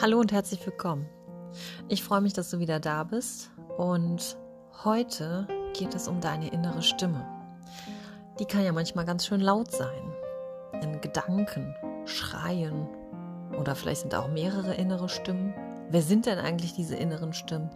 [0.00, 1.06] Hallo und herzlich willkommen.
[1.88, 4.36] Ich freue mich, dass du wieder da bist und
[4.84, 7.24] heute geht es um deine innere Stimme.
[8.38, 10.12] Die kann ja manchmal ganz schön laut sein.
[10.82, 11.76] In Gedanken,
[12.06, 12.88] Schreien
[13.60, 15.54] oder vielleicht sind auch mehrere innere Stimmen.
[15.90, 17.70] Wer sind denn eigentlich diese inneren Stimmen?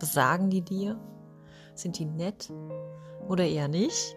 [0.00, 0.98] Was sagen die dir?
[1.74, 2.50] Sind die nett
[3.28, 4.16] oder eher nicht?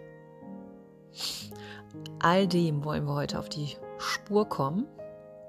[2.19, 4.87] All dem wollen wir heute auf die Spur kommen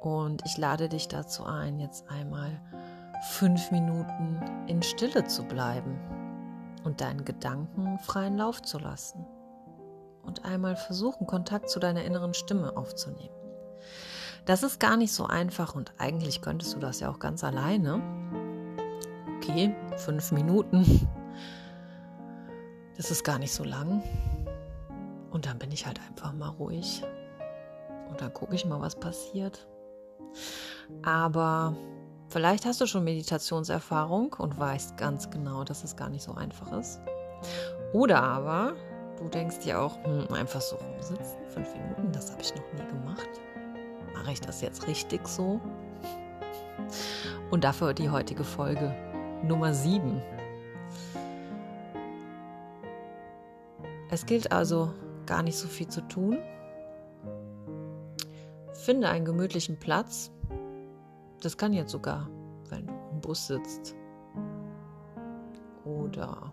[0.00, 2.60] und ich lade dich dazu ein, jetzt einmal
[3.30, 5.98] fünf Minuten in Stille zu bleiben
[6.84, 9.26] und deinen Gedanken freien Lauf zu lassen.
[10.22, 13.34] Und einmal versuchen, Kontakt zu deiner inneren Stimme aufzunehmen.
[14.44, 18.00] Das ist gar nicht so einfach und eigentlich könntest du das ja auch ganz alleine.
[19.36, 21.08] Okay, fünf Minuten.
[22.96, 24.02] Das ist gar nicht so lang.
[25.30, 27.02] Und dann bin ich halt einfach mal ruhig.
[28.08, 29.66] Und dann gucke ich mal, was passiert.
[31.02, 31.76] Aber
[32.28, 36.72] vielleicht hast du schon Meditationserfahrung und weißt ganz genau, dass es gar nicht so einfach
[36.72, 37.00] ist.
[37.92, 38.74] Oder aber
[39.18, 42.88] du denkst dir auch, hm, einfach so rumsitzen, fünf Minuten, das habe ich noch nie
[42.88, 43.28] gemacht.
[44.14, 45.60] Mache ich das jetzt richtig so?
[47.50, 48.94] Und dafür die heutige Folge
[49.42, 50.20] Nummer 7.
[54.10, 54.92] Es gilt also
[55.26, 56.38] gar nicht so viel zu tun,
[58.86, 60.30] Finde einen gemütlichen Platz.
[61.40, 62.30] Das kann jetzt sogar,
[62.68, 63.96] wenn du im Bus sitzt
[65.84, 66.52] oder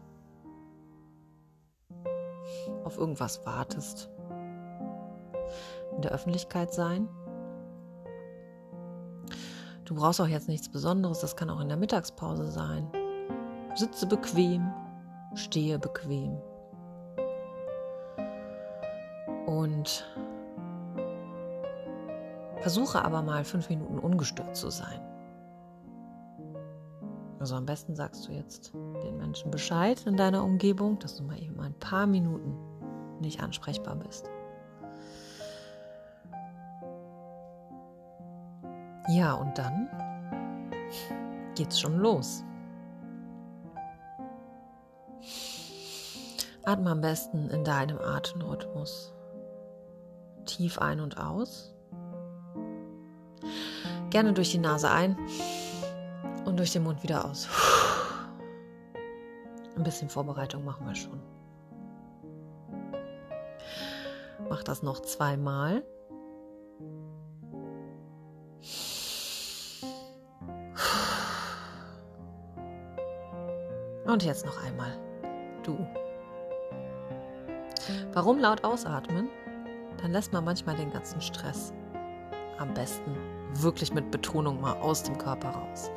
[2.85, 4.09] auf irgendwas wartest.
[5.95, 7.07] In der Öffentlichkeit sein.
[9.85, 12.91] Du brauchst auch jetzt nichts Besonderes, das kann auch in der Mittagspause sein.
[13.75, 14.73] Sitze bequem,
[15.35, 16.41] stehe bequem.
[19.45, 20.03] Und
[22.63, 25.01] Versuche aber mal fünf Minuten ungestört zu sein.
[27.37, 31.37] Also am besten sagst du jetzt den Menschen Bescheid in deiner Umgebung, dass du mal
[31.37, 32.55] eben ein paar Minuten
[33.19, 34.29] nicht ansprechbar bist.
[39.09, 39.89] Ja, und dann
[41.55, 42.45] geht's schon los.
[46.63, 49.13] Atme am besten in deinem Atemrhythmus
[50.45, 51.72] tief ein und aus.
[54.13, 55.17] Gerne durch die Nase ein
[56.45, 57.49] und durch den Mund wieder aus.
[59.75, 61.19] Ein bisschen Vorbereitung machen wir schon.
[64.47, 65.83] Mach das noch zweimal.
[74.05, 74.95] Und jetzt noch einmal.
[75.63, 75.87] Du.
[78.13, 79.27] Warum laut ausatmen?
[79.97, 81.73] Dann lässt man manchmal den ganzen Stress
[82.57, 83.15] am besten
[83.55, 85.91] wirklich mit Betonung mal aus dem Körper raus.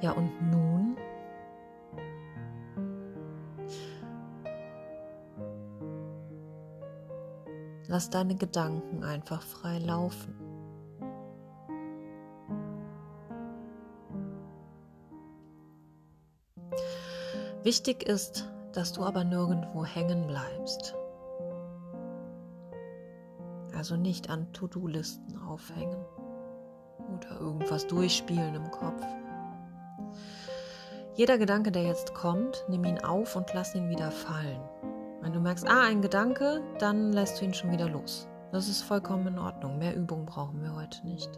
[0.00, 0.96] Ja, und nun
[7.88, 10.34] lass deine Gedanken einfach frei laufen.
[17.62, 20.94] Wichtig ist, dass du aber nirgendwo hängen bleibst
[23.76, 26.04] also nicht an To-Do-Listen aufhängen
[27.14, 29.02] oder irgendwas durchspielen im Kopf.
[31.14, 34.60] Jeder Gedanke, der jetzt kommt, nimm ihn auf und lass ihn wieder fallen.
[35.22, 38.28] Wenn du merkst, ah, ein Gedanke, dann lässt du ihn schon wieder los.
[38.52, 39.78] Das ist vollkommen in Ordnung.
[39.78, 41.30] Mehr Übung brauchen wir heute nicht.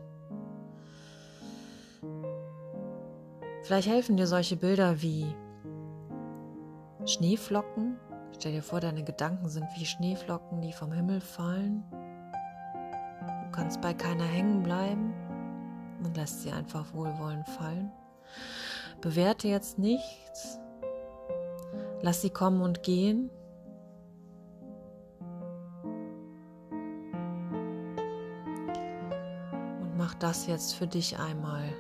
[3.63, 5.27] Vielleicht helfen dir solche Bilder wie
[7.05, 7.99] Schneeflocken.
[8.35, 11.85] Stell dir vor, deine Gedanken sind wie Schneeflocken, die vom Himmel fallen
[13.53, 15.13] kannst bei keiner hängen bleiben
[16.03, 17.91] und lässt sie einfach wohlwollend fallen.
[19.01, 20.59] Bewerte jetzt nichts.
[22.03, 23.31] Lass sie kommen und gehen.
[29.81, 31.73] Und mach das jetzt für dich einmal.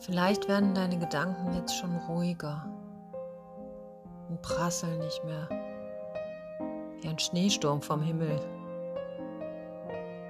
[0.00, 2.64] Vielleicht werden deine Gedanken jetzt schon ruhiger
[4.28, 5.48] und prasseln nicht mehr
[7.00, 8.40] wie ein Schneesturm vom Himmel,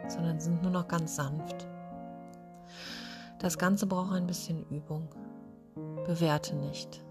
[0.06, 1.67] sondern sind nur noch ganz sanft.
[3.38, 5.09] Das Ganze braucht ein bisschen Übung.
[6.05, 7.03] Bewerte nicht.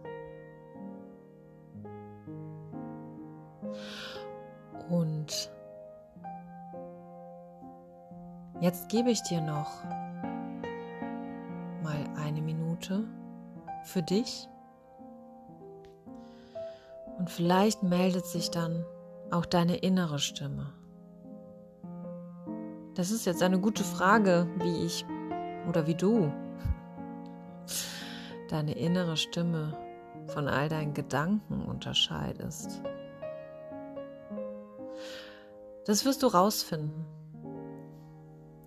[4.89, 5.51] Und
[8.61, 9.83] jetzt gebe ich dir noch
[12.17, 13.05] eine Minute
[13.83, 14.49] für dich.
[17.17, 18.85] Und vielleicht meldet sich dann
[19.31, 20.73] auch deine innere Stimme.
[22.95, 25.05] Das ist jetzt eine gute Frage, wie ich
[25.67, 26.31] oder wie du
[28.49, 29.77] deine innere Stimme
[30.27, 32.81] von all deinen Gedanken unterscheidest.
[35.85, 37.05] Das wirst du rausfinden.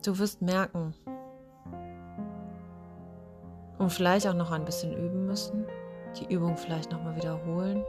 [0.05, 0.95] Du wirst merken
[3.81, 5.65] und vielleicht auch noch ein bisschen üben müssen,
[6.21, 7.83] die Übung vielleicht nochmal wiederholen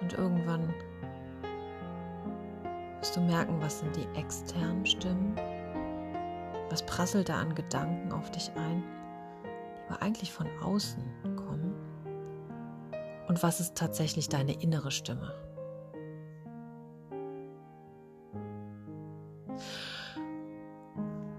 [0.00, 0.72] und irgendwann
[3.00, 5.34] wirst du merken, was sind die externen Stimmen,
[6.70, 8.84] was prasselt da an Gedanken auf dich ein,
[9.42, 11.02] die aber eigentlich von außen
[11.34, 11.74] kommen
[13.26, 15.34] und was ist tatsächlich deine innere Stimme.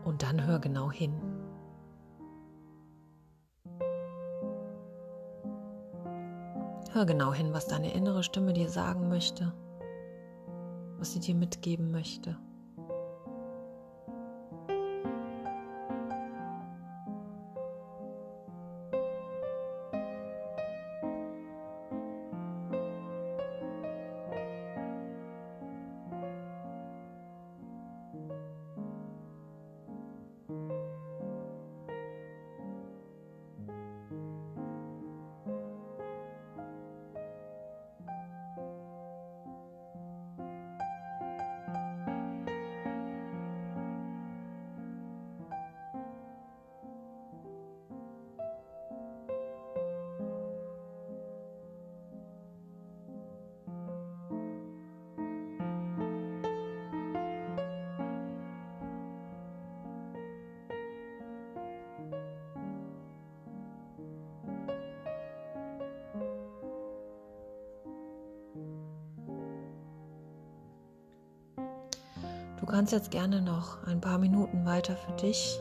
[0.04, 1.37] Und dann hör genau hin.
[6.98, 9.54] Hör genau hin, was deine innere Stimme dir sagen möchte,
[10.98, 12.40] was sie dir mitgeben möchte.
[72.60, 75.60] Du kannst jetzt gerne noch ein paar Minuten weiter für dich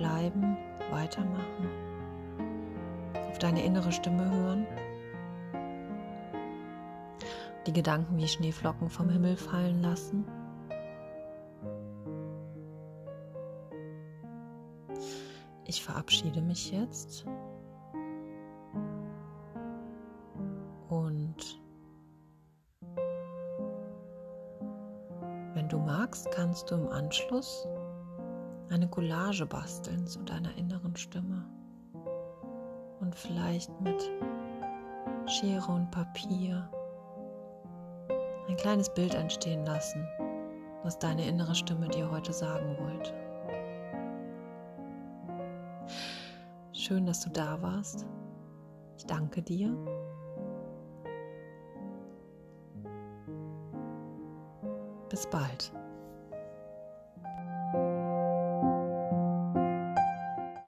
[0.00, 0.56] bleiben,
[0.90, 1.68] weitermachen,
[3.28, 4.66] auf deine innere Stimme hören,
[7.66, 10.24] die Gedanken wie Schneeflocken vom Himmel fallen lassen.
[15.66, 17.26] Ich verabschiede mich jetzt.
[26.50, 27.64] Kannst du im Anschluss
[28.70, 31.44] eine Collage basteln zu deiner inneren Stimme
[32.98, 34.10] und vielleicht mit
[35.26, 36.68] Schere und Papier
[38.48, 40.04] ein kleines Bild entstehen lassen,
[40.82, 43.14] was deine innere Stimme dir heute sagen wollte.
[46.72, 48.04] Schön, dass du da warst.
[48.98, 49.72] Ich danke dir.
[55.08, 55.72] Bis bald.